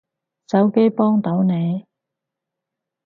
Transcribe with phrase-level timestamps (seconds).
[0.47, 1.85] 手機幫到你